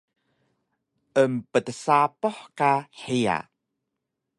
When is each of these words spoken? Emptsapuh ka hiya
Emptsapuh 1.21 2.39
ka 2.57 2.71
hiya 3.01 3.37